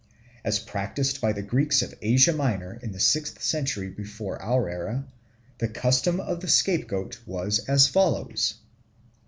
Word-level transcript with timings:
As 0.43 0.57
practised 0.57 1.21
by 1.21 1.31
the 1.31 1.43
Greeks 1.43 1.83
of 1.83 1.93
Asia 2.01 2.33
Minor 2.33 2.73
in 2.81 2.91
the 2.91 2.99
sixth 2.99 3.43
century 3.43 3.87
before 3.91 4.41
our 4.41 4.67
era, 4.67 5.05
the 5.59 5.67
custom 5.67 6.19
of 6.19 6.39
the 6.39 6.47
scapegoat 6.49 7.19
was 7.27 7.59
as 7.69 7.87
follows. 7.87 8.55